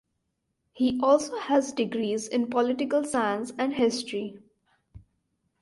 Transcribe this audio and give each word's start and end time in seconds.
He 0.73 0.99
also 0.99 1.37
has 1.37 1.73
degrees 1.73 2.27
in 2.27 2.49
political 2.49 3.03
science 3.03 3.53
and 3.59 3.71
history. 3.75 4.39